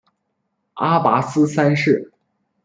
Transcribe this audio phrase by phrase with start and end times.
[0.73, 2.11] 阿拔斯三世。